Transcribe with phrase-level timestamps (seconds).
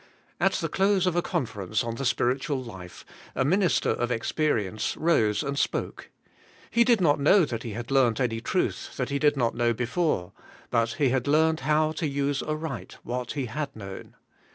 [0.39, 3.05] At the close of a conference on the spiritual life,
[3.35, 6.09] a min ister of experience rose and spoke.
[6.71, 10.31] He did not know that he had learnt any truth he did not know before,
[10.71, 14.15] but he had learnt how to use aright what he had known.